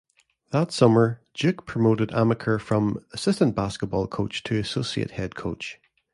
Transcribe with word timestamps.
That 0.49 0.71
summer, 0.71 1.21
Duke 1.35 1.67
promoted 1.67 2.09
Amaker 2.09 2.59
from 2.59 3.05
assistant 3.13 3.53
basketball 3.55 4.07
coach 4.07 4.41
to 4.45 4.57
associate 4.57 5.11
head 5.11 5.35
coach. 5.35 5.79